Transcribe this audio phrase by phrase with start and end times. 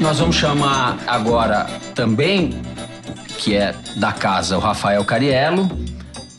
[0.00, 2.62] Nós vamos chamar agora também,
[3.36, 5.70] que é da casa, o Rafael Cariello,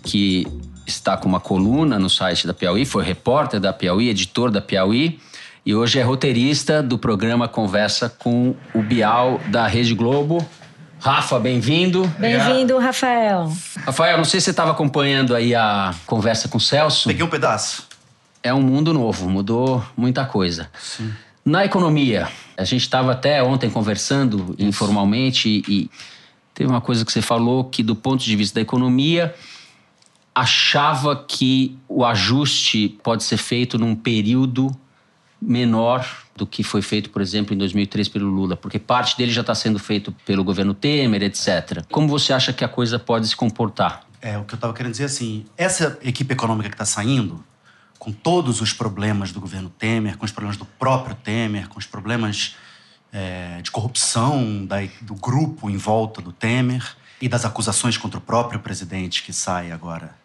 [0.02, 0.48] que
[0.88, 5.20] está com uma coluna no site da Piauí, foi repórter da Piauí, editor da Piauí,
[5.64, 10.44] e hoje é roteirista do programa Conversa com o Bial da Rede Globo.
[11.00, 12.08] Rafa, bem-vindo.
[12.18, 13.54] Bem-vindo, Rafael.
[13.86, 17.08] Rafael, não sei se você estava acompanhando aí a conversa com o Celso.
[17.08, 17.88] Peguei um pedaço.
[18.42, 20.68] É um mundo novo, mudou muita coisa.
[20.80, 21.14] Sim.
[21.46, 22.28] Na economia,
[22.62, 25.92] a gente estava até ontem conversando informalmente e, e
[26.54, 29.34] teve uma coisa que você falou que, do ponto de vista da economia,
[30.34, 34.70] achava que o ajuste pode ser feito num período
[35.42, 39.42] menor do que foi feito, por exemplo, em 2003 pelo Lula, porque parte dele já
[39.42, 41.84] está sendo feito pelo governo Temer, etc.
[41.92, 44.06] Como você acha que a coisa pode se comportar?
[44.22, 47.44] É, o que eu estava querendo dizer assim, essa equipe econômica que está saindo,
[48.02, 51.86] com todos os problemas do governo Temer, com os problemas do próprio Temer, com os
[51.86, 52.56] problemas
[53.14, 58.22] é, de corrupção da, do grupo em volta do Temer e das acusações contra o
[58.22, 60.16] próprio presidente que sai agora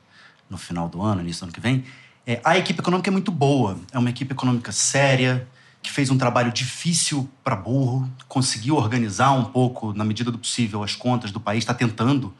[0.48, 1.84] no final do ano, início do ano que vem,
[2.26, 3.78] é, a equipe econômica é muito boa.
[3.92, 5.46] É uma equipe econômica séria,
[5.82, 10.82] que fez um trabalho difícil para burro, conseguiu organizar um pouco, na medida do possível,
[10.82, 12.32] as contas do país, está tentando,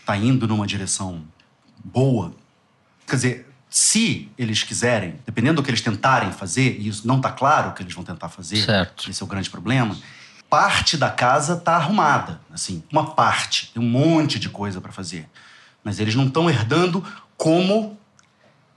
[0.00, 1.22] está indo numa direção
[1.82, 2.34] boa.
[3.06, 7.30] Quer dizer, se eles quiserem, dependendo do que eles tentarem fazer, e isso não está
[7.30, 9.08] claro o que eles vão tentar fazer, Certo.
[9.10, 9.96] esse é o grande problema,
[10.50, 15.26] parte da casa está arrumada, assim, uma parte, tem um monte de coisa para fazer.
[15.82, 17.02] Mas eles não estão herdando
[17.36, 17.96] como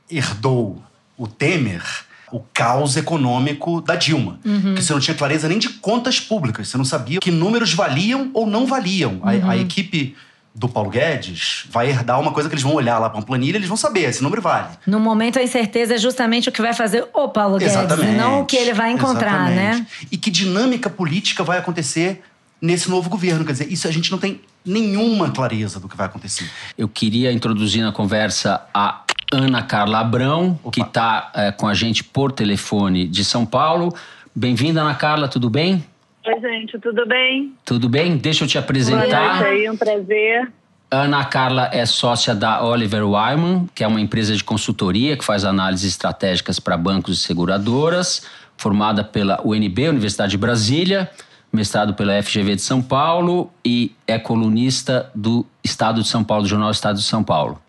[0.10, 0.82] herdou
[1.18, 1.84] o Temer
[2.32, 4.40] o caos econômico da Dilma.
[4.44, 8.32] Que você não tinha clareza nem de contas públicas, você não sabia que números valiam
[8.34, 9.20] ou não valiam.
[9.24, 10.16] A- A, equipe
[10.56, 13.56] do Paulo Guedes vai herdar uma coisa que eles vão olhar lá para uma planilha
[13.56, 14.70] e eles vão saber, esse número vale.
[14.88, 18.14] No momento, a incerteza é justamente o que vai fazer o Paulo Guedes, Exatamente.
[18.14, 19.82] e não o que ele vai encontrar, Exatamente.
[19.82, 19.88] né?
[20.10, 22.24] E que dinâmica política vai acontecer
[22.62, 23.44] nesse novo governo.
[23.44, 26.50] Quer dizer, isso a gente não tem nenhuma clareza do que vai acontecer.
[26.78, 29.02] Eu queria introduzir na conversa a
[29.34, 33.94] Ana Carla Abrão, que está com a gente por telefone de São Paulo.
[34.34, 35.84] Bem-vinda, Ana Carla, tudo bem?
[36.28, 37.54] Oi, gente, tudo bem?
[37.64, 38.18] Tudo bem?
[38.18, 39.36] Deixa eu te Boa apresentar.
[39.36, 40.52] noite aí, um prazer.
[40.90, 45.46] Ana Carla é sócia da Oliver Wyman, que é uma empresa de consultoria que faz
[45.46, 48.26] análises estratégicas para bancos e seguradoras,
[48.58, 51.12] formada pela UNB, Universidade de Brasília,
[51.54, 56.50] mestrado pela FGV de São Paulo e é colunista do Estado de São Paulo, do
[56.50, 57.62] jornal Estado de São Paulo.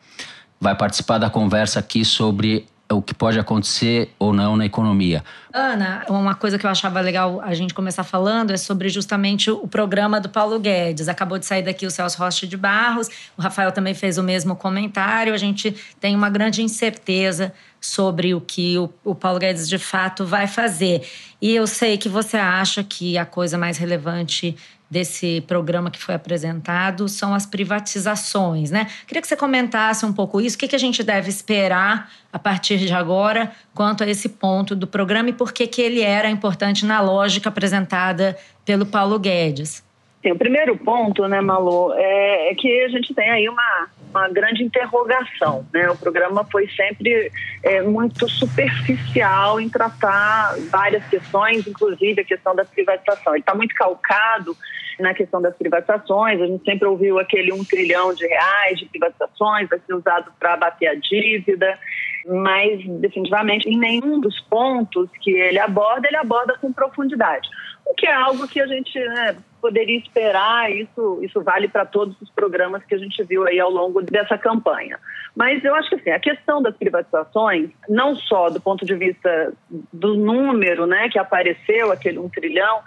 [0.59, 5.25] Vai participar da conversa aqui sobre o que pode acontecer ou não na economia.
[5.53, 9.67] Ana, uma coisa que eu achava legal a gente começar falando é sobre justamente o
[9.67, 11.09] programa do Paulo Guedes.
[11.09, 14.55] Acabou de sair daqui o Celso Rocha de Barros, o Rafael também fez o mesmo
[14.55, 15.35] comentário.
[15.35, 20.25] A gente tem uma grande incerteza sobre o que o, o Paulo Guedes de fato
[20.25, 21.03] vai fazer.
[21.41, 24.57] E eu sei que você acha que a coisa mais relevante
[24.91, 28.87] desse programa que foi apresentado são as privatizações, né?
[29.07, 32.79] Queria que você comentasse um pouco isso, o que, a gente deve esperar a partir
[32.79, 36.85] de agora quanto a esse ponto do programa e por que, que ele era importante
[36.85, 39.85] na lógica apresentada pelo Paulo Guedes.
[40.23, 44.29] Sim, o primeiro ponto, né, Malu, é, é que a gente tem aí uma, uma
[44.29, 45.67] grande interrogação.
[45.73, 45.89] Né?
[45.91, 47.31] O programa foi sempre
[47.63, 53.35] é, muito superficial em tratar várias questões, inclusive a questão da privatização.
[53.35, 54.57] Ele está muito calcado
[54.99, 56.41] na questão das privatizações.
[56.41, 60.55] A gente sempre ouviu aquele um trilhão de reais de privatizações, vai ser usado para
[60.55, 61.79] abater a dívida,
[62.27, 67.49] mas definitivamente em nenhum dos pontos que ele aborda, ele aborda com profundidade.
[67.87, 72.21] O que é algo que a gente né, poderia esperar, isso, isso vale para todos
[72.21, 74.99] os programas que a gente viu aí ao longo dessa campanha.
[75.35, 79.53] Mas eu acho que assim, a questão das privatizações, não só do ponto de vista
[79.93, 82.81] do número né, que apareceu, aquele um trilhão,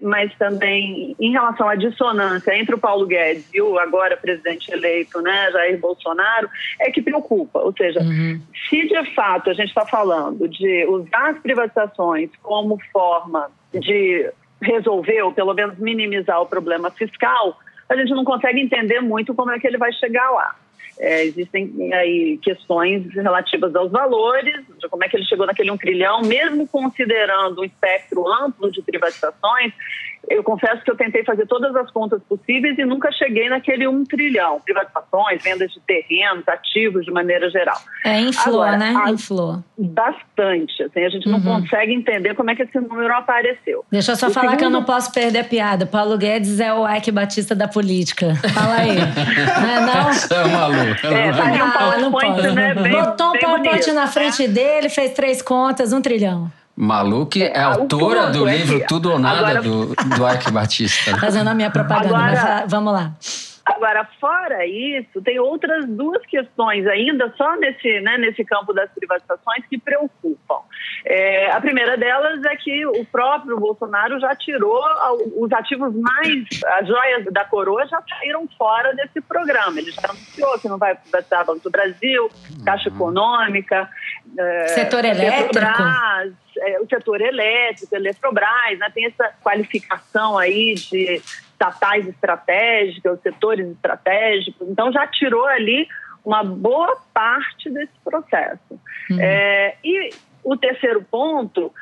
[0.00, 5.20] mas também em relação à dissonância entre o Paulo Guedes e o agora presidente eleito,
[5.22, 6.48] né, Jair Bolsonaro,
[6.80, 7.60] é que preocupa.
[7.60, 8.40] Ou seja, Uhum.
[8.68, 14.30] se de fato a gente está falando de usar as privatizações como forma de
[14.62, 19.50] resolver ou pelo menos minimizar o problema fiscal, a gente não consegue entender muito como
[19.50, 20.54] é que ele vai chegar lá.
[20.98, 25.76] É, existem aí questões relativas aos valores, de como é que ele chegou naquele um
[25.76, 29.72] trilhão, mesmo considerando um espectro amplo de privatizações.
[30.30, 34.04] Eu confesso que eu tentei fazer todas as contas possíveis e nunca cheguei naquele um
[34.04, 34.60] trilhão.
[34.64, 37.76] Privatizações, vendas de terrenos, ativos de maneira geral.
[38.04, 38.94] É, inflou, Agora, né?
[39.04, 39.62] a- Inflou.
[39.76, 40.82] Bastante.
[40.82, 41.60] Assim, a gente não Uhum.
[41.62, 43.84] consegue entender como é que esse número apareceu.
[43.90, 45.86] Deixa eu só O falar que eu segundo- não posso perder a piada.
[45.86, 48.34] Paulo Guedes é o Ike Batista da política.
[48.54, 48.96] Fala aí.
[49.60, 50.10] não é não?
[50.38, 50.74] É uma Lu.
[50.74, 52.74] É, um Ah, PowerPoint, né?
[52.74, 54.06] Bem, Botou um PowerPoint na né?
[54.06, 56.50] frente dele, fez três contas, um trilhão.
[56.76, 59.62] Malu, que é, autora do é livro Tudo ou Nada agora...
[59.62, 61.16] do, do Arque Batista.
[61.18, 62.64] Fazendo a minha propaganda, agora...
[62.66, 63.12] vamos lá.
[63.64, 69.64] Agora, fora isso, tem outras duas questões ainda só nesse, né, nesse campo das privatizações
[69.66, 70.58] que preocupam.
[71.04, 74.82] É, a primeira delas é que o próprio Bolsonaro já tirou
[75.36, 76.44] os ativos mais,
[76.78, 79.78] as joias da coroa já saíram fora desse programa.
[79.78, 82.30] Ele já anunciou que não vai privatizar Banco do Brasil,
[82.64, 82.96] Caixa uhum.
[82.96, 83.88] Econômica,
[84.38, 85.52] é, setor elétrico.
[85.52, 91.22] Petrobras, é, o setor elétrico, Eletrobras, né, tem essa qualificação aí de
[91.62, 94.68] estatais estratégicas, setores estratégicos.
[94.68, 95.86] Então, já tirou ali
[96.24, 98.80] uma boa parte desse processo.
[99.10, 99.20] Uhum.
[99.20, 100.10] É, e
[100.42, 101.72] o terceiro ponto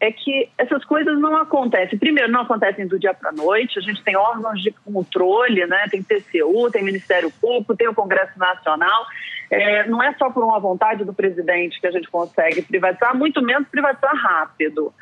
[0.00, 1.98] é que essas coisas não acontecem.
[1.98, 3.78] Primeiro, não acontecem do dia para a noite.
[3.78, 5.86] A gente tem órgãos de controle, né?
[5.90, 9.06] tem TCU, tem Ministério Público, tem o Congresso Nacional.
[9.50, 13.42] É, não é só por uma vontade do presidente que a gente consegue privatizar, muito
[13.42, 14.92] menos privatizar rápido.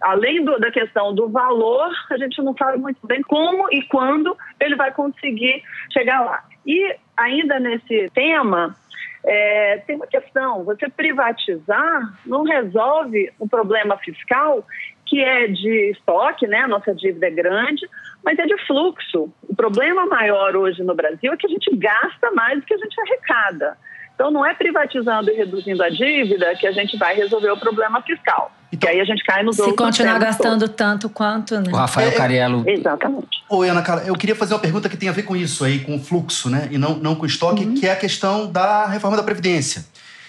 [0.00, 4.36] Além do, da questão do valor, a gente não sabe muito bem como e quando
[4.60, 5.62] ele vai conseguir
[5.92, 6.44] chegar lá.
[6.66, 8.76] E ainda nesse tema,
[9.24, 14.64] é, tem uma questão: você privatizar não resolve um problema fiscal
[15.06, 16.66] que é de estoque, né?
[16.66, 17.86] Nossa dívida é grande,
[18.24, 19.32] mas é de fluxo.
[19.42, 22.78] O problema maior hoje no Brasil é que a gente gasta mais do que a
[22.78, 23.76] gente arrecada.
[24.14, 28.00] Então, não é privatizando e reduzindo a dívida que a gente vai resolver o problema
[28.02, 28.52] fiscal.
[28.72, 29.78] Então, que aí a gente cai nos se outros.
[29.78, 30.76] Se continuar gastando todos.
[30.76, 31.72] tanto quanto, né?
[31.72, 32.64] O Rafael é, Cariello.
[32.66, 33.42] Exatamente.
[33.48, 35.80] Oi, Ana Carla, eu queria fazer uma pergunta que tem a ver com isso aí,
[35.80, 36.68] com o fluxo, né?
[36.70, 37.74] E não, não com o estoque, uhum.
[37.74, 39.84] que é a questão da reforma da Previdência.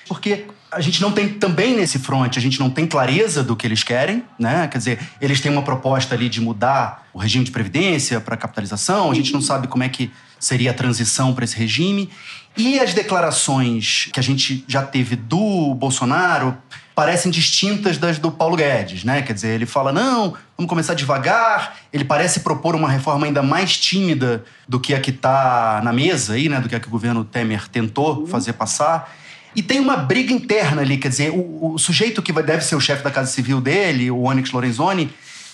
[0.08, 3.66] Porque a gente não tem também nesse front, a gente não tem clareza do que
[3.66, 4.68] eles querem, né?
[4.68, 9.10] Quer dizer, eles têm uma proposta ali de mudar o regime de previdência para capitalização,
[9.10, 12.10] a gente não sabe como é que seria a transição para esse regime.
[12.58, 16.58] E as declarações que a gente já teve do Bolsonaro
[16.96, 19.22] parecem distintas das do Paulo Guedes, né?
[19.22, 21.76] Quer dizer, ele fala: não, vamos começar devagar.
[21.92, 26.34] Ele parece propor uma reforma ainda mais tímida do que a que está na mesa
[26.34, 26.62] aí, né?
[26.62, 28.28] Do que a que o governo Temer tentou uhum.
[28.28, 29.14] fazer passar.
[29.54, 32.82] E tem uma briga interna ali, quer dizer, o, o sujeito que deve ser o
[32.82, 35.10] chefe da Casa Civil dele, o Onyx Lorenzoni,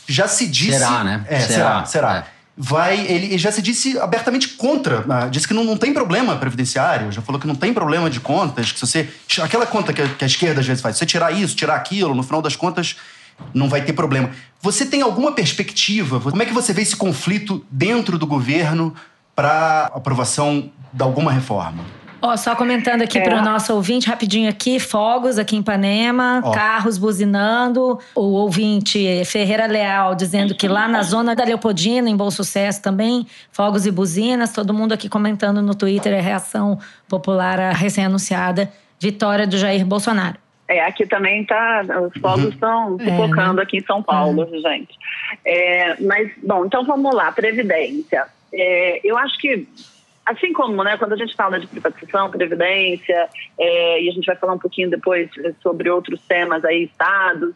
[0.07, 0.79] já se disse.
[0.79, 1.23] Será, né?
[1.27, 1.85] É, será, será.
[1.85, 2.17] será.
[2.17, 3.07] É vai.
[3.07, 5.01] Ele já se disse abertamente contra.
[5.01, 5.29] Né?
[5.31, 8.71] Disse que não, não tem problema previdenciário, já falou que não tem problema de contas,
[8.71, 9.09] que se você.
[9.41, 11.75] Aquela conta que a, que a esquerda às vezes faz, se você tirar isso, tirar
[11.75, 12.97] aquilo, no final das contas,
[13.51, 14.29] não vai ter problema.
[14.61, 16.19] Você tem alguma perspectiva?
[16.19, 18.93] Como é que você vê esse conflito dentro do governo
[19.35, 21.83] para aprovação de alguma reforma?
[22.21, 23.21] Ó, só comentando aqui é.
[23.21, 26.51] para o nosso ouvinte, rapidinho aqui, fogos aqui em Ipanema, Ó.
[26.51, 27.97] carros buzinando.
[28.13, 33.25] O ouvinte Ferreira Leal dizendo que lá na zona da Leopoldina, em Bom Sucesso também,
[33.51, 34.53] fogos e buzinas.
[34.53, 36.77] Todo mundo aqui comentando no Twitter a reação
[37.09, 40.37] popular à recém-anunciada vitória do Jair Bolsonaro.
[40.67, 43.17] É, aqui também tá, os fogos estão uhum.
[43.17, 43.61] focando é, né?
[43.63, 44.61] aqui em São Paulo, uhum.
[44.61, 44.95] gente.
[45.43, 48.25] É, mas, bom, então vamos lá, Previdência.
[48.53, 49.67] É, eu acho que
[50.25, 53.27] Assim como, né, quando a gente fala de privatização, previdência,
[53.59, 55.29] é, e a gente vai falar um pouquinho depois
[55.61, 57.55] sobre outros temas aí, estados,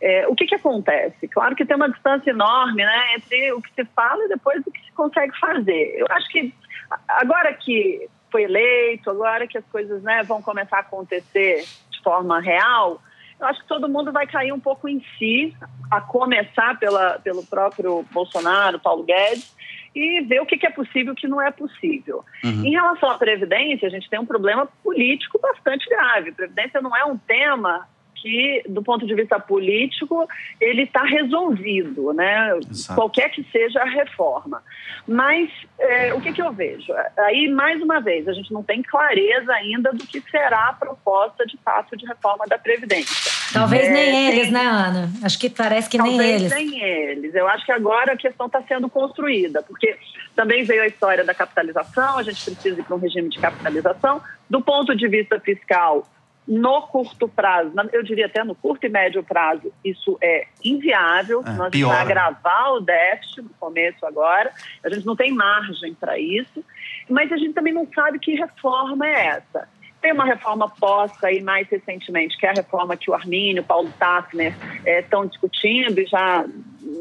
[0.00, 1.26] é, o que, que acontece?
[1.28, 4.70] Claro que tem uma distância enorme né, entre o que se fala e depois o
[4.70, 5.94] que se consegue fazer.
[5.96, 6.54] Eu acho que
[7.08, 12.40] agora que foi eleito, agora que as coisas né, vão começar a acontecer de forma
[12.40, 13.00] real,
[13.40, 15.54] eu acho que todo mundo vai cair um pouco em si,
[15.90, 19.54] a começar pela, pelo próprio Bolsonaro, Paulo Guedes,
[19.94, 22.24] e ver o que é possível e o que não é possível.
[22.42, 22.64] Uhum.
[22.64, 26.32] Em relação à Previdência, a gente tem um problema político bastante grave.
[26.32, 27.86] Previdência não é um tema
[28.24, 30.26] que, do ponto de vista político,
[30.58, 32.58] ele está resolvido, né?
[32.70, 32.98] Exato.
[32.98, 34.62] Qualquer que seja a reforma.
[35.06, 36.90] Mas é, o que, que eu vejo?
[37.18, 41.44] Aí, mais uma vez, a gente não tem clareza ainda do que será a proposta
[41.44, 43.33] de fato de reforma da Previdência.
[43.52, 44.52] Talvez é, nem eles, tem...
[44.52, 45.10] né, Ana?
[45.22, 46.52] Acho que parece que Talvez nem eles.
[46.52, 47.34] nem eles.
[47.34, 49.96] Eu acho que agora a questão está sendo construída, porque
[50.34, 54.22] também veio a história da capitalização, a gente precisa ir para um regime de capitalização.
[54.48, 56.06] Do ponto de vista fiscal,
[56.46, 61.42] no curto prazo, eu diria até no curto e médio prazo, isso é inviável.
[61.46, 64.52] É, Nós vamos agravar o déficit no começo agora.
[64.84, 66.62] A gente não tem margem para isso.
[67.08, 69.68] Mas a gente também não sabe que reforma é essa.
[70.04, 73.64] Tem uma reforma posta aí mais recentemente, que é a reforma que o Armínio, o
[73.64, 76.44] Paulo Tafner estão é, discutindo e já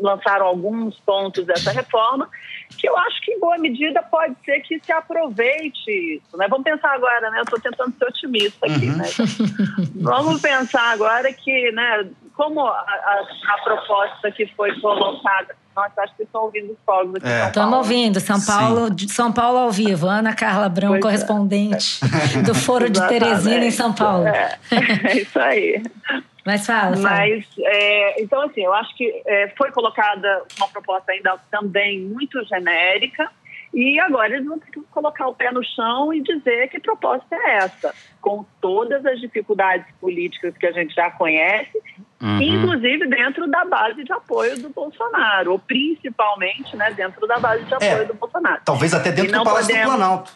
[0.02, 2.30] lançaram alguns pontos dessa reforma,
[2.78, 6.38] que eu acho que em boa medida pode ser que se aproveite isso.
[6.38, 6.48] Né?
[6.48, 7.40] Vamos pensar agora, né?
[7.40, 8.96] Eu estou tentando ser otimista aqui, uhum.
[8.96, 9.06] né?
[9.96, 16.16] Vamos pensar agora que, né, como a, a, a proposta que foi colocada nossa, acho
[16.16, 17.28] que estão ouvindo os fogos aqui.
[17.28, 17.48] É.
[17.48, 18.20] Estamos ouvindo.
[18.20, 20.08] São Paulo, de São Paulo ao vivo.
[20.08, 21.02] Ana Carla Brão, pois é.
[21.02, 22.00] correspondente
[22.38, 22.42] é.
[22.44, 24.28] do Foro de Teresina em São Paulo.
[24.28, 25.82] É, é isso aí.
[26.46, 27.18] Mas fala, fala.
[27.18, 32.44] Mas, é, então, assim, eu acho que é, foi colocada uma proposta ainda também muito
[32.46, 33.30] genérica.
[33.74, 37.36] E agora eles vão ter que colocar o pé no chão e dizer que proposta
[37.36, 41.82] é essa, com todas as dificuldades políticas que a gente já conhece,
[42.24, 42.42] uhum.
[42.42, 47.74] inclusive dentro da base de apoio do Bolsonaro, ou principalmente né, dentro da base de
[47.74, 48.62] apoio é, do Bolsonaro.
[48.64, 49.92] Talvez até dentro do Palácio podemos...
[49.92, 50.32] do Planalto.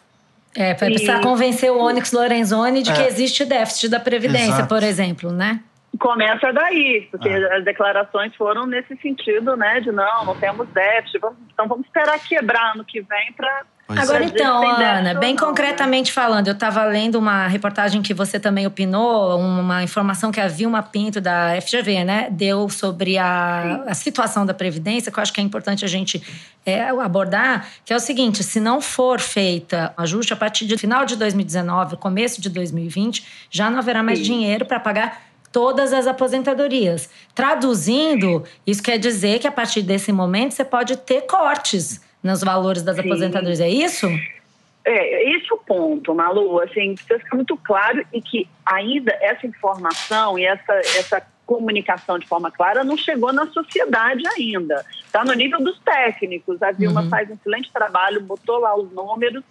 [0.56, 1.22] É, vai precisar e...
[1.22, 2.94] convencer o Onyx Lorenzoni de é.
[2.94, 4.68] que existe déficit da Previdência, Exato.
[4.68, 5.62] por exemplo, né?
[6.00, 7.58] Começa daí, porque ah.
[7.58, 9.80] as declarações foram nesse sentido, né?
[9.80, 14.26] De não, não temos déficit, vamos, então vamos esperar quebrar ano que vem para Agora
[14.26, 16.14] então, Ana, bem não, concretamente né?
[16.14, 20.84] falando, eu estava lendo uma reportagem que você também opinou, uma informação que a Vilma
[20.84, 25.40] Pinto da FGV, né, deu sobre a, a situação da previdência, que eu acho que
[25.40, 26.22] é importante a gente
[26.66, 31.06] é, abordar, que é o seguinte: se não for feita ajuste a partir do final
[31.06, 34.26] de 2019, começo de 2020, já não haverá mais Sim.
[34.26, 37.10] dinheiro para pagar todas as aposentadorias.
[37.34, 42.84] Traduzindo, isso quer dizer que a partir desse momento você pode ter cortes nos valores
[42.84, 43.04] das Sim.
[43.04, 43.60] aposentadorias.
[43.60, 44.08] É isso?
[44.86, 46.62] É, esse é o ponto, Malu.
[46.62, 52.28] Assim, precisa ficar muito claro e que ainda essa informação e essa, essa comunicação de
[52.28, 54.86] forma clara não chegou na sociedade ainda.
[55.04, 56.62] Está no nível dos técnicos.
[56.62, 57.10] A Vilma uhum.
[57.10, 59.44] faz um excelente trabalho, botou lá os números.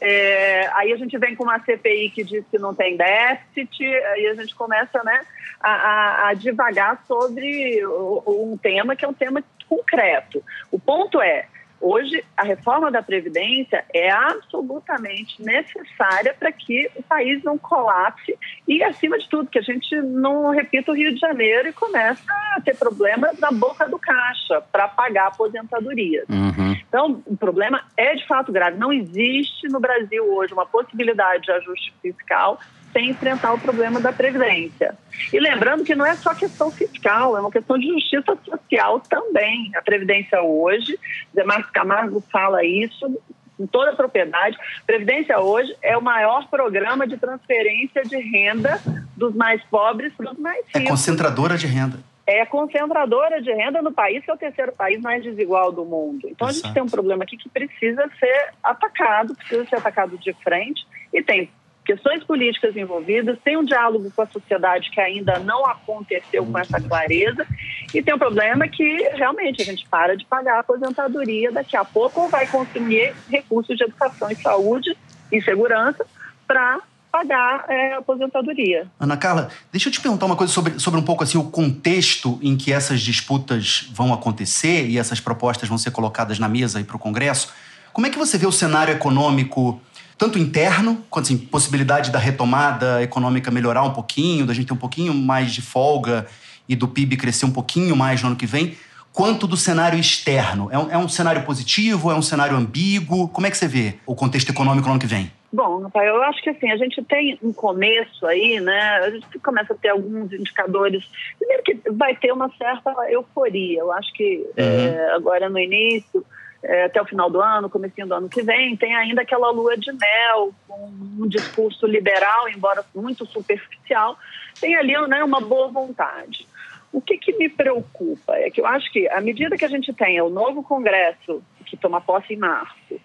[0.00, 4.26] É, aí a gente vem com uma CPI que diz que não tem déficit, aí
[4.26, 5.20] a gente começa né,
[5.60, 10.42] a, a, a divagar sobre um tema que é um tema concreto.
[10.70, 11.46] O ponto é,
[11.86, 18.82] Hoje, a reforma da Previdência é absolutamente necessária para que o país não colapse e,
[18.82, 22.22] acima de tudo, que a gente não repita o Rio de Janeiro e comece
[22.56, 26.24] a ter problemas na boca do caixa para pagar a aposentadoria.
[26.26, 26.74] Uhum.
[26.88, 28.78] Então, o problema é de fato grave.
[28.78, 32.58] Não existe no Brasil hoje uma possibilidade de ajuste fiscal
[32.94, 34.96] sem enfrentar o problema da Previdência.
[35.32, 39.72] E lembrando que não é só questão fiscal, é uma questão de justiça social também.
[39.76, 40.98] A Previdência hoje,
[41.34, 43.20] Zé Marcos Camargo fala isso
[43.58, 44.56] com toda a propriedade.
[44.86, 48.80] Previdência hoje é o maior programa de transferência de renda
[49.16, 50.84] dos mais pobres para os mais é ricos.
[50.84, 54.98] É concentradora de renda é concentradora de renda no país, que é o terceiro país
[55.00, 56.26] mais desigual do mundo.
[56.26, 56.64] Então, Exato.
[56.64, 60.86] a gente tem um problema aqui que precisa ser atacado, precisa ser atacado de frente,
[61.12, 61.50] e tem
[61.84, 66.80] questões políticas envolvidas, tem um diálogo com a sociedade que ainda não aconteceu com essa
[66.80, 67.46] clareza
[67.92, 71.84] e tem um problema que realmente a gente para de pagar a aposentadoria daqui a
[71.84, 74.96] pouco ou vai consumir recursos de educação e saúde
[75.30, 76.06] e segurança
[76.46, 76.80] para
[77.12, 78.88] pagar é, aposentadoria.
[78.98, 82.40] Ana Carla, deixa eu te perguntar uma coisa sobre, sobre um pouco assim o contexto
[82.42, 86.96] em que essas disputas vão acontecer e essas propostas vão ser colocadas na mesa para
[86.96, 87.52] o Congresso.
[87.92, 89.80] Como é que você vê o cenário econômico
[90.24, 94.78] tanto interno, quanto assim, possibilidade da retomada econômica melhorar um pouquinho, da gente ter um
[94.78, 96.26] pouquinho mais de folga
[96.66, 98.74] e do PIB crescer um pouquinho mais no ano que vem,
[99.12, 100.70] quanto do cenário externo.
[100.72, 102.10] É um, é um cenário positivo?
[102.10, 103.28] É um cenário ambíguo?
[103.28, 105.30] Como é que você vê o contexto econômico no ano que vem?
[105.52, 108.80] Bom, Rafael, eu acho que assim, a gente tem um começo aí, né?
[109.04, 111.04] A gente começa a ter alguns indicadores.
[111.38, 113.80] Primeiro que vai ter uma certa euforia.
[113.80, 114.52] Eu acho que uhum.
[114.56, 116.24] é, agora no início
[116.64, 119.76] é, até o final do ano, comecinho do ano que vem, tem ainda aquela lua
[119.76, 120.90] de mel, com
[121.20, 124.18] um discurso liberal, embora muito superficial,
[124.60, 126.46] tem ali né, uma boa vontade.
[126.92, 129.92] O que, que me preocupa é que eu acho que, à medida que a gente
[129.92, 133.00] tenha o novo Congresso, que toma posse em março,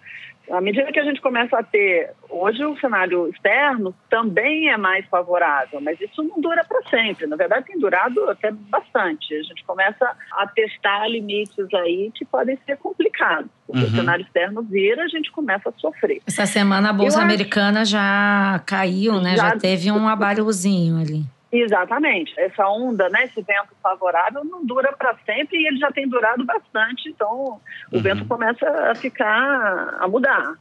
[0.50, 5.06] à medida que a gente começa a ter, hoje o cenário externo também é mais
[5.06, 7.26] favorável, mas isso não dura para sempre.
[7.26, 9.34] Na verdade, tem durado até bastante.
[9.34, 13.50] A gente começa a testar limites aí que podem ser complicados.
[13.66, 13.88] Porque uhum.
[13.88, 16.20] o cenário externo vira, a gente começa a sofrer.
[16.26, 17.92] Essa semana a Bolsa Eu Americana acho...
[17.92, 19.36] já caiu, né?
[19.36, 21.24] Já, já teve um abalhozinho ali.
[21.52, 22.32] Exatamente.
[22.38, 26.44] Essa onda, né, esse vento favorável não dura para sempre e ele já tem durado
[26.44, 28.02] bastante, então o uhum.
[28.02, 30.54] vento começa a ficar, a mudar.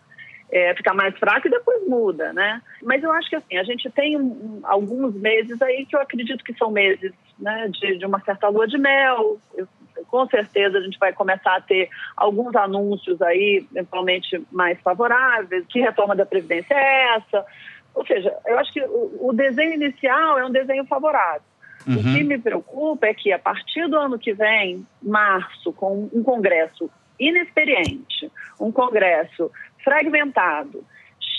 [0.52, 2.60] É, ficar mais fraco e depois muda, né?
[2.82, 6.44] Mas eu acho que assim, a gente tem um, alguns meses aí que eu acredito
[6.44, 9.38] que são meses né, de, de uma certa lua de mel.
[9.54, 9.68] Eu,
[10.08, 15.66] com certeza a gente vai começar a ter alguns anúncios aí, eventualmente mais favoráveis.
[15.68, 17.46] Que reforma da Previdência é essa?
[17.94, 21.42] Ou seja, eu acho que o, o desenho inicial é um desenho favorável.
[21.88, 21.96] Uhum.
[21.96, 26.24] O que me preocupa é que a partir do ano que vem, março, com um
[26.24, 29.52] congresso inexperiente, um congresso
[29.84, 30.84] fragmentado,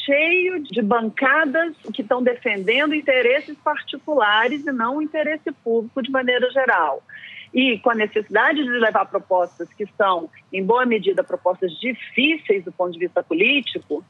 [0.05, 6.51] cheio de bancadas que estão defendendo interesses particulares e não o interesse público de maneira
[6.51, 7.03] geral.
[7.53, 12.73] E com a necessidade de levar propostas que são, em boa medida, propostas difíceis do
[12.73, 14.05] ponto de vista político,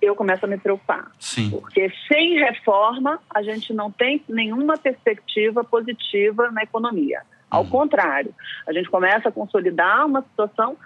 [0.00, 1.10] eu começo a me preocupar.
[1.18, 1.50] Sim.
[1.50, 7.22] Porque sem reforma, a gente não tem nenhuma perspectiva positiva na economia.
[7.50, 7.70] Ao Uhum.
[7.70, 8.34] contrário,
[8.66, 10.76] a gente começa a consolidar uma situação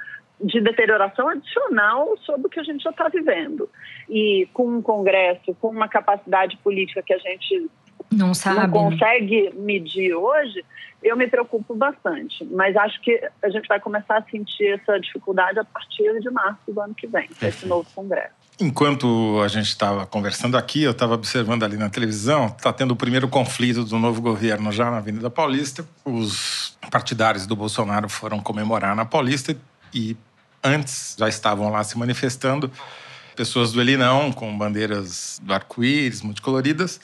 [0.43, 3.69] de deterioração adicional sobre o que a gente já está vivendo.
[4.09, 7.69] E com um Congresso, com uma capacidade política que a gente
[8.11, 8.57] Não sabe.
[8.57, 8.97] não né?
[8.99, 10.64] consegue medir hoje,
[11.02, 12.43] eu me preocupo bastante.
[12.45, 16.73] Mas acho que a gente vai começar a sentir essa dificuldade a partir de março
[16.73, 17.69] do ano que vem, com esse Perfeito.
[17.69, 18.40] novo Congresso.
[18.61, 22.97] Enquanto a gente estava conversando aqui, eu estava observando ali na televisão, está tendo o
[22.97, 25.88] primeiro conflito do novo governo já na Avenida Paulista.
[26.05, 29.57] Os partidários do Bolsonaro foram comemorar na Paulista
[29.95, 30.14] e
[30.62, 32.71] antes já estavam lá se manifestando
[33.35, 37.00] pessoas do Elinão com bandeiras do arco-íris multicoloridas.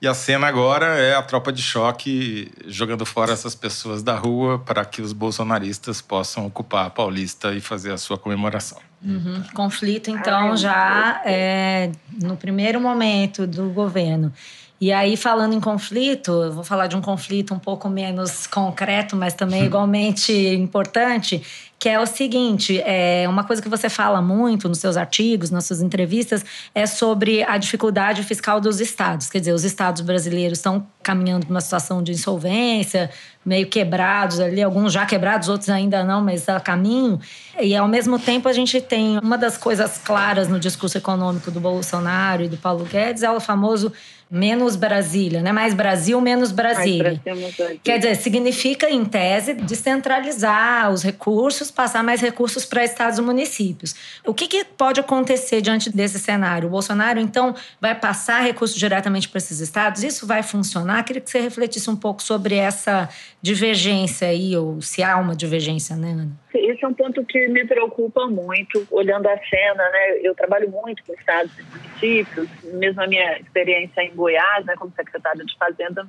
[0.00, 4.58] E a cena agora é a tropa de choque jogando fora essas pessoas da rua
[4.58, 8.80] para que os bolsonaristas possam ocupar a Paulista e fazer a sua comemoração.
[9.04, 9.42] Uhum.
[9.52, 11.92] Conflito, então, Ai, já é,
[12.22, 14.32] no primeiro momento do governo.
[14.80, 19.14] E aí, falando em conflito, eu vou falar de um conflito um pouco menos concreto,
[19.14, 21.42] mas também igualmente importante,
[21.84, 25.66] que é o seguinte: é uma coisa que você fala muito nos seus artigos, nas
[25.66, 26.42] suas entrevistas,
[26.74, 29.28] é sobre a dificuldade fiscal dos estados.
[29.28, 33.10] Quer dizer, os estados brasileiros estão caminhando para uma situação de insolvência,
[33.44, 37.20] meio quebrados ali, alguns já quebrados, outros ainda não, mas a caminho.
[37.60, 41.60] E ao mesmo tempo a gente tem uma das coisas claras no discurso econômico do
[41.60, 43.92] Bolsonaro e do Paulo Guedes é o famoso
[44.30, 45.52] menos Brasília, né?
[45.52, 47.20] Mais Brasil, menos Brasília.
[47.22, 47.80] Mais pra cima daqui.
[47.84, 53.94] Quer dizer, significa, em tese, descentralizar os recursos, passar mais recursos para estados e municípios.
[54.24, 56.68] O que, que pode acontecer diante desse cenário?
[56.68, 60.02] O Bolsonaro, então, vai passar recursos diretamente para esses estados?
[60.02, 61.02] Isso vai funcionar?
[61.04, 63.08] Queria que você refletisse um pouco sobre essa
[63.42, 66.43] divergência aí, ou se há uma divergência, né, Ana?
[66.54, 70.18] Esse é um ponto que me preocupa muito, olhando a cena, né?
[70.22, 74.92] Eu trabalho muito com estados e municípios, mesmo a minha experiência em Goiás, né, como
[74.94, 76.06] secretária de Fazenda,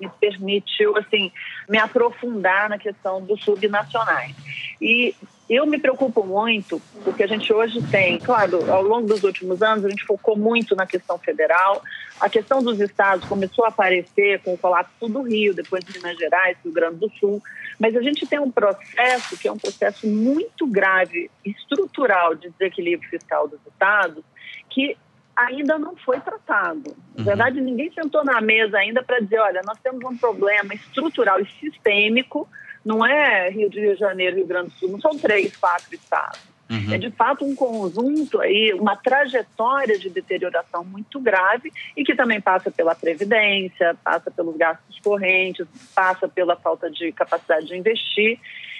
[0.00, 1.30] me permitiu, assim,
[1.68, 4.34] me aprofundar na questão dos subnacionais.
[4.80, 5.14] E
[5.48, 9.84] eu me preocupo muito, porque a gente hoje tem, claro, ao longo dos últimos anos,
[9.84, 11.82] a gente focou muito na questão federal,
[12.20, 16.16] a questão dos estados começou a aparecer com o colapso do Rio, depois de Minas
[16.16, 17.42] Gerais, Rio Grande do Sul,
[17.78, 23.08] mas a gente tem um processo que é um processo muito grave, estrutural de desequilíbrio
[23.08, 24.24] fiscal dos estados,
[24.70, 24.96] que
[25.36, 26.94] ainda não foi tratado.
[27.16, 31.40] Na verdade, ninguém sentou na mesa ainda para dizer, olha, nós temos um problema estrutural
[31.40, 32.48] e sistêmico,
[32.84, 36.51] não é Rio de Janeiro, Rio Grande do Sul, não são três, quatro estados.
[36.94, 42.40] É de fato um conjunto aí, uma trajetória de deterioração muito grave e que também
[42.40, 48.38] passa pela previdência, passa pelos gastos correntes, passa pela falta de capacidade de investir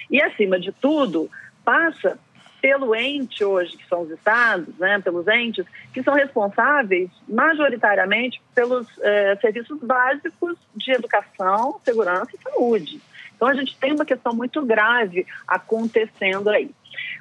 [0.09, 1.29] e acima de tudo
[1.63, 2.17] passa
[2.61, 8.87] pelo ente hoje que são os estados, né, pelos entes que são responsáveis majoritariamente pelos
[9.01, 13.01] eh, serviços básicos de educação, segurança e saúde.
[13.35, 16.71] Então a gente tem uma questão muito grave acontecendo aí.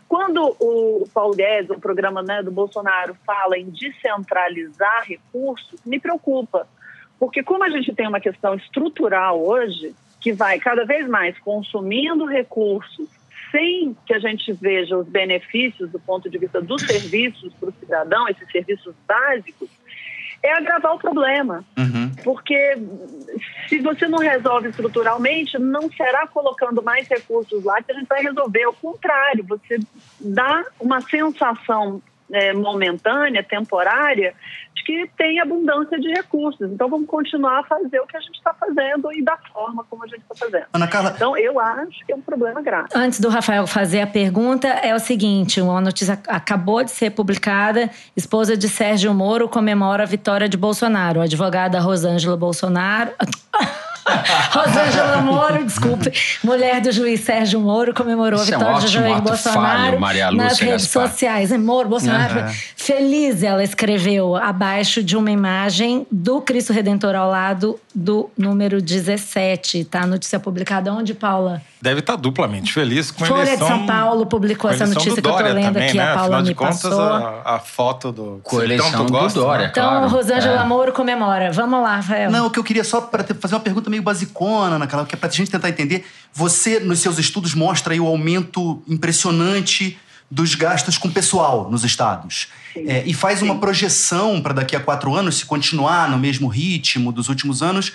[0.08, 6.68] Quando o Paulo Guedes, o programa né, do Bolsonaro, fala em descentralizar recursos, me preocupa.
[7.18, 12.24] Porque como a gente tem uma questão estrutural hoje, que vai cada vez mais consumindo
[12.24, 13.08] recursos
[13.52, 17.74] sem que a gente veja os benefícios do ponto de vista dos serviços para o
[17.78, 19.68] cidadão, esses serviços básicos,
[20.42, 21.64] é agravar o problema.
[21.78, 22.01] Uhum.
[22.22, 22.76] Porque
[23.68, 28.22] se você não resolve estruturalmente, não será colocando mais recursos lá que a gente vai
[28.22, 28.62] resolver.
[28.64, 29.78] Ao contrário, você
[30.20, 32.00] dá uma sensação
[32.32, 34.34] é, momentânea, temporária,
[34.74, 36.70] de que tem abundância de recursos.
[36.70, 40.04] Então vamos continuar a fazer o que a gente está fazendo e da forma como
[40.04, 40.64] a gente está fazendo.
[40.72, 42.88] Ana Carla, Então eu acho que é um problema grave.
[42.94, 47.90] Antes do Rafael fazer a pergunta, é o seguinte: uma notícia acabou de ser publicada.
[48.16, 51.20] Esposa de Sérgio Moro comemora a vitória de Bolsonaro.
[51.20, 53.12] A advogada Rosângela Bolsonaro.
[54.50, 56.12] Rosângela Moro, desculpe.
[56.42, 59.22] Mulher do juiz Sérgio Moro comemorou Isso é a um vitória de ótimo Jair ato
[59.28, 61.08] Bolsonaro falho, Maria nas redes Gaspar.
[61.08, 61.52] sociais.
[61.52, 62.40] É Moro, Bolsonaro.
[62.40, 62.52] Uhum.
[62.76, 69.84] Feliz, ela escreveu abaixo de uma imagem do Cristo Redentor ao lado do número 17.
[69.84, 70.02] Tá?
[70.02, 71.62] A notícia publicada onde, Paula?
[71.80, 73.66] Deve estar duplamente feliz com a Folha eleição.
[73.68, 76.04] de São Paulo publicou essa notícia que eu tô lendo também, aqui, né?
[76.04, 77.00] a Paula Afinal me de contas, passou.
[77.02, 79.64] a, a foto do Com a eleição tanto do gosta, Dória.
[79.64, 79.68] né?
[79.72, 80.64] Então, Claro, Rosângela é.
[80.64, 81.50] Moro comemora.
[81.50, 82.30] Vamos lá, Rafael.
[82.30, 85.18] Não, o que eu queria só para fazer uma pergunta meio basicona, naquela que é
[85.18, 86.04] para a gente tentar entender.
[86.32, 89.98] Você, nos seus estudos, mostra aí o aumento impressionante
[90.30, 92.48] dos gastos com pessoal nos estados.
[92.74, 93.44] É, e faz Sim.
[93.44, 97.92] uma projeção para daqui a quatro anos, se continuar no mesmo ritmo dos últimos anos,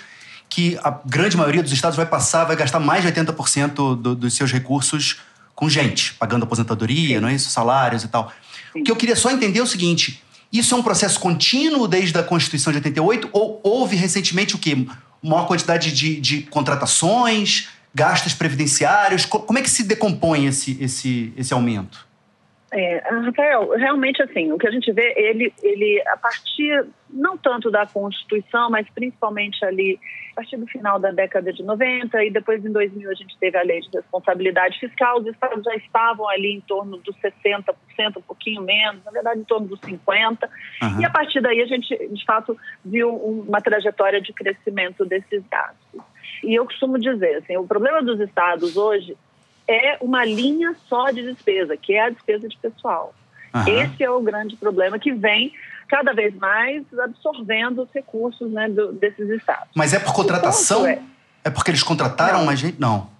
[0.48, 4.34] que a grande maioria dos estados vai passar, vai gastar mais de 80% do, dos
[4.34, 5.16] seus recursos
[5.52, 7.20] com gente, pagando aposentadoria, Sim.
[7.20, 7.50] não é isso?
[7.50, 8.32] Salários e tal.
[8.72, 8.80] Sim.
[8.80, 12.16] O que eu queria só entender é o seguinte: isso é um processo contínuo desde
[12.16, 14.86] a Constituição de 88 ou houve recentemente o quê?
[15.22, 19.24] Maior quantidade de, de contratações, gastos previdenciários?
[19.26, 22.06] Como é que se decompõe esse, esse, esse aumento?
[22.70, 27.70] É, Rafael, realmente assim, o que a gente vê, ele, ele a partir não tanto
[27.70, 29.98] da Constituição, mas principalmente ali
[30.32, 33.58] a partir do final da década de 90 e depois em 2000 a gente teve
[33.58, 37.74] a lei de responsabilidade fiscal, os estados já estavam ali em torno dos 60%,
[38.16, 40.48] um pouquinho menos, na verdade em torno dos 50%,
[40.82, 41.00] uhum.
[41.00, 46.00] e a partir daí a gente de fato viu uma trajetória de crescimento desses gastos.
[46.44, 49.16] E eu costumo dizer, assim, o problema dos estados hoje
[49.66, 53.14] é uma linha só de despesa, que é a despesa de pessoal.
[53.54, 53.68] Uhum.
[53.68, 55.52] Esse é o grande problema que vem
[55.88, 59.68] cada vez mais absorvendo os recursos né, do, desses estados.
[59.74, 60.86] Mas é por contratação?
[60.86, 61.02] É,
[61.44, 62.78] é, porque eles contrataram mais gente?
[62.80, 63.10] Não.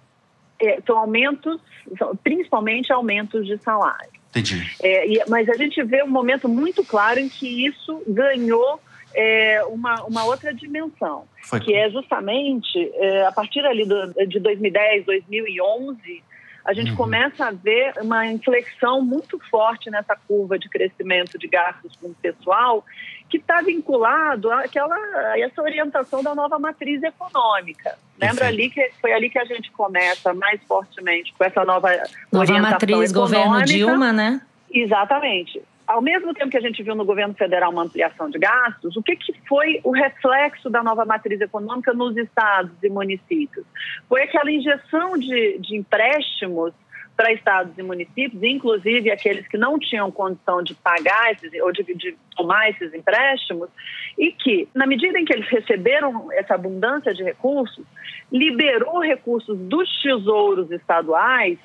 [0.61, 1.59] É, são aumentos,
[1.97, 4.19] são, principalmente aumentos de salário.
[4.29, 4.69] Entendi.
[4.81, 8.79] É, e, mas a gente vê um momento muito claro em que isso ganhou
[9.15, 11.59] é, uma, uma outra dimensão, Foi.
[11.59, 16.23] que é justamente é, a partir ali do, de 2010, 2011,
[16.69, 16.97] a gente uhum.
[16.97, 22.13] começa a ver uma inflexão muito forte nessa curva de crescimento de gastos com o
[22.13, 22.85] pessoal,
[23.27, 27.97] que está vinculado àquela, a essa orientação da nova matriz econômica.
[28.21, 31.89] Lembra ali que foi ali que a gente começa mais fortemente com essa nova,
[32.31, 33.19] nova orientação matriz, econômica.
[33.19, 34.39] governo Dilma, né?
[34.71, 38.95] Exatamente ao mesmo tempo que a gente viu no governo federal uma ampliação de gastos,
[38.95, 43.65] o que, que foi o reflexo da nova matriz econômica nos estados e municípios?
[44.07, 46.73] Foi aquela injeção de, de empréstimos
[47.17, 51.83] para estados e municípios, inclusive aqueles que não tinham condição de pagar esses, ou de,
[51.95, 53.67] de, tomar esses empréstimos,
[54.15, 57.83] e que, na medida em que eles receberam essa abundância de recursos,
[58.31, 61.57] liberou recursos dos tesouros estaduais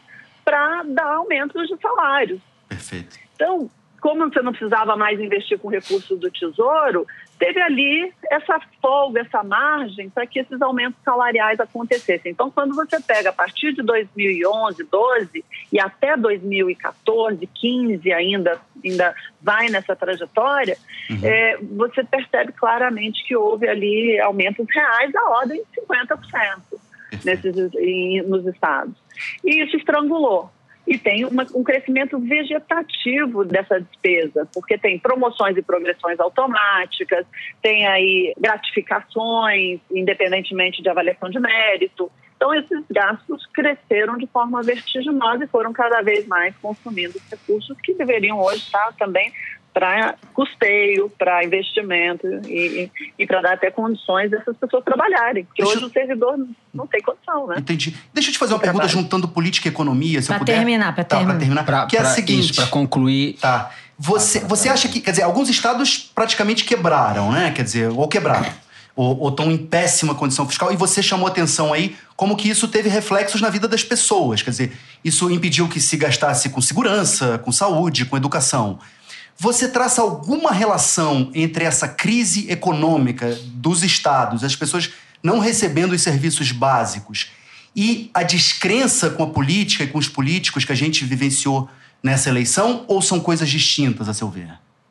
[0.42, 2.40] para dar aumentos de salários.
[2.70, 3.18] Perfeito.
[3.34, 3.70] Então,
[4.04, 7.06] como você não precisava mais investir com recursos do Tesouro,
[7.38, 12.30] teve ali essa folga, essa margem para que esses aumentos salariais acontecessem.
[12.30, 19.14] Então, quando você pega a partir de 2011, 12 e até 2014, 15 ainda, ainda
[19.40, 20.76] vai nessa trajetória,
[21.08, 21.20] uhum.
[21.22, 26.18] é, você percebe claramente que houve ali aumentos reais da ordem de 50%
[27.24, 28.94] nesses, em, nos estados.
[29.42, 30.50] E isso estrangulou
[30.86, 37.26] e tem uma, um crescimento vegetativo dessa despesa, porque tem promoções e progressões automáticas,
[37.62, 42.10] tem aí gratificações, independentemente de avaliação de mérito.
[42.36, 47.94] Então, esses gastos cresceram de forma vertiginosa e foram cada vez mais consumindo recursos que
[47.94, 49.32] deveriam hoje estar também
[49.74, 55.44] para custeio, para investimento e, e para dar até condições dessas pessoas trabalharem.
[55.44, 55.90] Porque Deixa hoje eu...
[55.90, 56.38] o servidor
[56.72, 57.56] não tem condição, né?
[57.58, 57.94] Entendi.
[58.14, 60.56] Deixa eu te fazer uma pergunta juntando política e economia, se pra eu puder.
[60.56, 61.64] Terminar, para tá, terminar, terminar.
[61.64, 62.54] Pra, que é a seguinte.
[62.54, 63.34] Para concluir.
[63.40, 63.72] Tá.
[63.98, 67.50] Você, você acha que, quer dizer, alguns estados praticamente quebraram, né?
[67.50, 68.48] Quer dizer, ou quebraram,
[68.94, 72.88] ou estão em péssima condição fiscal, e você chamou atenção aí como que isso teve
[72.88, 74.40] reflexos na vida das pessoas.
[74.40, 74.72] Quer dizer,
[75.04, 78.78] isso impediu que se gastasse com segurança, com saúde, com educação.
[79.36, 84.92] Você traça alguma relação entre essa crise econômica dos estados, as pessoas
[85.22, 87.32] não recebendo os serviços básicos,
[87.76, 91.68] e a descrença com a política e com os políticos que a gente vivenciou
[92.02, 94.50] nessa eleição, ou são coisas distintas, a seu ver?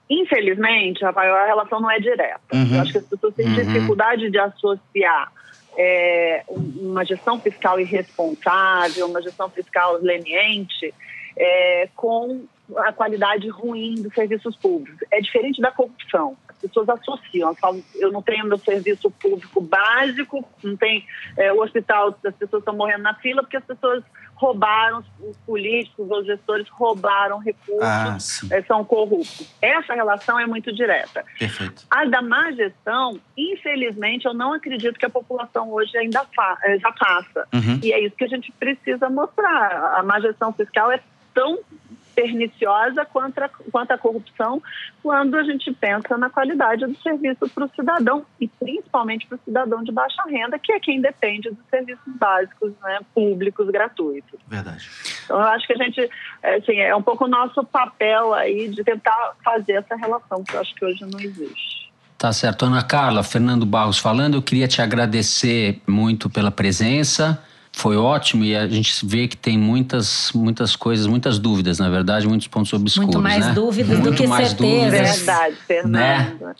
[0.10, 2.41] Infelizmente, Rafael, a relação não é direta.
[2.51, 2.75] Uhum.
[2.75, 3.56] Eu acho que as pessoas têm uhum.
[3.56, 5.32] dificuldade de associar
[5.77, 10.93] é, uma gestão fiscal irresponsável, uma gestão fiscal leniente,
[11.38, 12.43] é, com
[12.78, 14.99] a qualidade ruim dos serviços públicos.
[15.12, 16.38] É diferente da corrupção.
[16.47, 21.06] As pessoas associam, falam, eu não tenho meu serviço público básico, não tem
[21.38, 24.04] é, o hospital, as pessoas estão morrendo na fila porque as pessoas
[24.36, 29.47] roubaram, os políticos, os gestores roubaram recursos, ah, é, são corruptos.
[29.62, 31.23] Essa relação é muito direta.
[31.38, 31.84] Perfeito.
[31.89, 36.78] A da má gestão, infelizmente, eu não acredito que a população hoje ainda fa é,
[36.78, 37.47] já faça.
[37.54, 37.80] Uhum.
[37.82, 39.95] E é isso que a gente precisa mostrar.
[39.97, 40.99] A má gestão fiscal é
[41.34, 41.60] tão
[42.13, 44.62] perniciosa quanto a, quanto a corrupção
[45.02, 49.39] quando a gente pensa na qualidade do serviço para o cidadão e principalmente para o
[49.43, 54.39] cidadão de baixa renda, que é quem depende dos serviços básicos, né, públicos, gratuitos.
[54.47, 54.89] Verdade.
[55.26, 56.10] Então, eu acho que a gente,
[56.41, 60.56] é, assim, é um pouco o nosso papel aí de tentar fazer essa relação, que
[60.56, 61.91] eu acho que hoje não existe.
[62.17, 62.63] Tá certo.
[62.65, 67.43] Ana Carla, Fernando Barros falando, eu queria te agradecer muito pela presença
[67.76, 72.28] foi ótimo e a gente vê que tem muitas, muitas coisas, muitas dúvidas, na verdade,
[72.28, 73.08] muitos pontos obscuros.
[73.08, 73.54] Muito mais né?
[73.54, 74.86] dúvidas Muito do que mais certeza.
[74.86, 75.18] dúvidas.
[75.18, 75.92] Verdade, Fernando.
[75.92, 76.56] Né?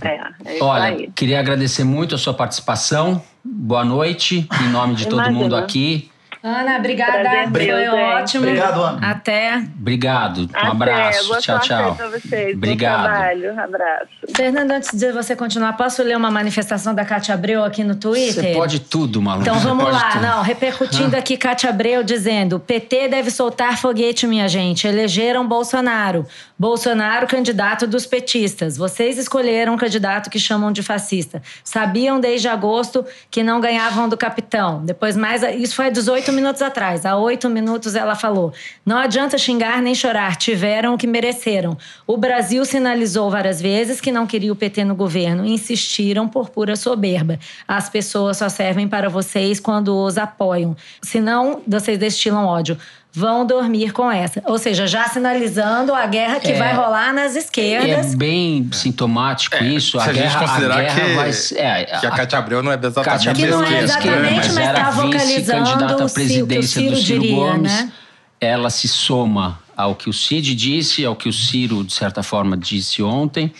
[0.00, 1.10] É, é Olha, aí.
[1.14, 3.22] queria agradecer muito a sua participação.
[3.44, 5.38] Boa noite, em nome de todo Imagina.
[5.38, 6.10] mundo aqui.
[6.42, 7.50] Ana, obrigada.
[7.50, 8.44] Prazer Foi ótimo.
[8.44, 9.10] Obrigado, Ana.
[9.10, 9.56] Até.
[9.56, 10.40] Obrigado.
[10.42, 11.28] Um Até, abraço.
[11.28, 11.94] boa tchau, tchau.
[11.96, 12.56] pra vocês.
[12.56, 13.02] Obrigado.
[13.02, 13.60] Bom trabalho.
[13.60, 14.25] Abraço.
[14.36, 18.44] Fernando, antes de você continuar, posso ler uma manifestação da Cátia Abreu aqui no Twitter?
[18.44, 19.40] Você pode tudo, Malu.
[19.40, 20.26] Então vamos lá, tudo.
[20.26, 24.86] não, repercutindo aqui Cátia Abreu dizendo: PT deve soltar foguete, minha gente.
[24.86, 26.26] Elegeram Bolsonaro.
[26.58, 28.76] Bolsonaro, candidato dos petistas.
[28.76, 31.40] Vocês escolheram um candidato que chamam de fascista.
[31.64, 34.84] Sabiam desde agosto que não ganhavam do capitão.
[34.84, 37.06] Depois mais, isso foi há 18 minutos atrás.
[37.06, 38.52] Há oito minutos ela falou:
[38.84, 40.36] não adianta xingar nem chorar.
[40.36, 41.74] Tiveram o que mereceram.
[42.06, 45.44] O Brasil sinalizou várias vezes que não queria o PT no governo.
[45.46, 47.38] Insistiram por pura soberba.
[47.66, 50.76] As pessoas só servem para vocês quando os apoiam.
[51.02, 52.76] Senão, vocês destilam ódio.
[53.18, 54.42] Vão dormir com essa.
[54.44, 56.58] Ou seja, já sinalizando a guerra que É.
[56.58, 58.12] vai rolar nas esquerdas.
[58.12, 59.92] É bem sintomático isso.
[59.92, 62.62] Se A a gente guerra, considerar a guerra que, vai é, que a Cátia Abreu
[62.62, 66.02] não é exatamente Cátia Que Abreu não é esquerda, exatamente, mas era tá vocalizando vice-candidata
[66.02, 67.72] à o Ciro- que o presidência Ciro do Ciro diria, Gomes.
[67.72, 67.92] né?
[68.38, 72.54] Ela se soma ao que o Cid disse, ao que o Ciro, de certa forma,
[72.54, 73.50] disse ontem.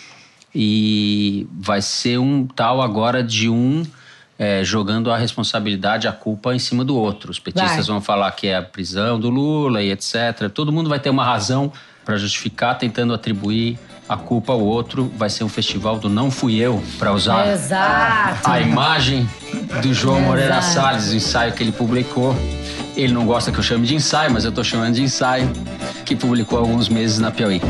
[0.59, 3.85] E vai ser um tal agora de um
[4.39, 7.29] é, jogando a responsabilidade, a culpa em cima do outro.
[7.29, 7.85] Os petistas Vai.
[7.85, 10.49] vão falar que é a prisão do Lula e etc.
[10.51, 11.71] Todo mundo vai ter uma razão
[12.03, 13.77] para justificar, tentando atribuir
[14.09, 15.13] a culpa ao outro.
[15.15, 18.49] Vai ser um festival do não fui eu, para usar Exato.
[18.49, 19.29] a imagem
[19.83, 20.73] do João Moreira Exato.
[20.73, 22.35] Salles, o ensaio que ele publicou.
[22.95, 25.51] Ele não gosta que eu chame de ensaio, mas eu tô chamando de ensaio,
[26.03, 27.61] que publicou alguns meses na Piauí.